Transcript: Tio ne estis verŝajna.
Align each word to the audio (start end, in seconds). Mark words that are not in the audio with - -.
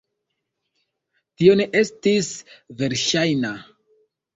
Tio 1.41 1.59
ne 1.61 1.69
estis 1.85 2.33
verŝajna. 2.85 3.59